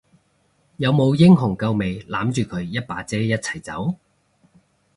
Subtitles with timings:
[0.77, 3.93] 有冇英雄救美攬住佢一把遮一齊走？